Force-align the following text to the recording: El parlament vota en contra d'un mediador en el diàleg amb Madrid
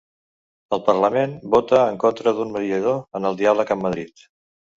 El 0.77 0.79
parlament 0.87 1.35
vota 1.55 1.81
en 1.81 1.99
contra 2.05 2.33
d'un 2.39 2.55
mediador 2.57 2.99
en 3.21 3.29
el 3.33 3.39
diàleg 3.45 3.77
amb 3.77 3.87
Madrid 3.91 4.27